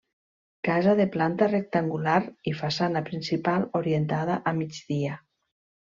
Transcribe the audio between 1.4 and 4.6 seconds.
rectangular, i façana principal orientada a